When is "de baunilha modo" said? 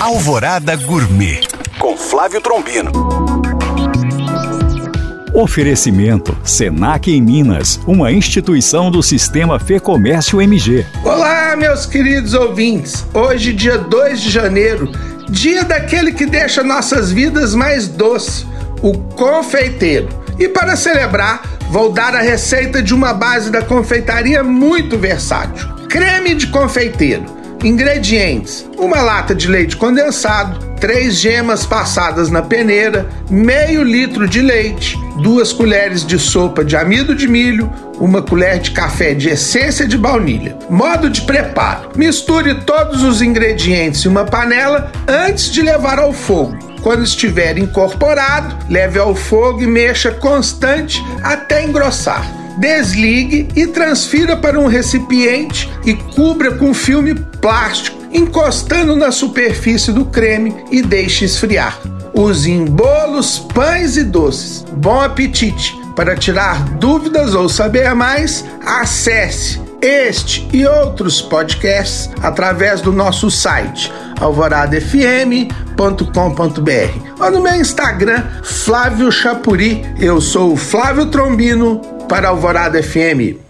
39.86-41.10